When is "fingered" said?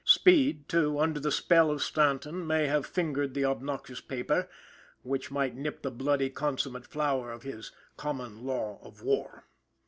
2.87-3.35